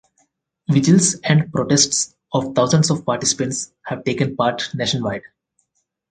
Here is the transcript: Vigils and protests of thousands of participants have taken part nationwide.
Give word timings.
Vigils 0.67 1.13
and 1.23 1.53
protests 1.53 2.15
of 2.33 2.55
thousands 2.55 2.89
of 2.89 3.05
participants 3.05 3.71
have 3.85 4.03
taken 4.03 4.35
part 4.35 4.67
nationwide. 4.73 5.21